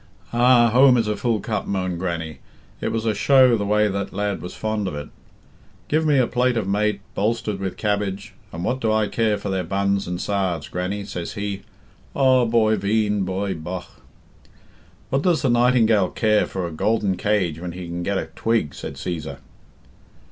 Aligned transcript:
"Ah! 0.33 0.71
home 0.71 0.97
is 0.97 1.07
a 1.07 1.15
full 1.15 1.39
cup," 1.39 1.67
moaned 1.67 1.99
Grannie. 1.99 2.39
"It 2.81 2.91
was 2.91 3.05
a 3.05 3.13
show 3.13 3.55
the 3.55 3.67
way 3.67 3.87
that 3.87 4.11
lad 4.11 4.41
was 4.41 4.55
fond 4.55 4.87
of 4.87 4.95
it. 4.95 5.09
'Give 5.89 6.07
me 6.07 6.17
a 6.17 6.25
plate 6.25 6.57
of 6.57 6.67
mate, 6.67 7.01
bolstered 7.13 7.59
with 7.59 7.77
cabbage, 7.77 8.33
and 8.51 8.63
what 8.63 8.79
do 8.81 8.91
I 8.91 9.07
care 9.07 9.37
for 9.37 9.49
their 9.49 9.63
buns 9.63 10.07
and 10.07 10.19
sarves, 10.19 10.69
Grannie,' 10.69 11.05
says 11.05 11.33
he. 11.33 11.61
Aw, 12.15 12.45
boy 12.45 12.77
veen, 12.77 13.25
boy 13.25 13.53
bogh!" 13.53 13.85
"What 15.11 15.21
does 15.21 15.43
the 15.43 15.51
nightingale 15.51 16.09
care 16.09 16.47
for 16.47 16.65
a 16.65 16.71
golden 16.71 17.15
cage 17.15 17.59
when 17.59 17.73
he 17.73 17.85
can 17.85 18.01
get 18.01 18.17
a 18.17 18.25
twig?" 18.33 18.73
said 18.73 18.95
Cæsar. 18.95 19.37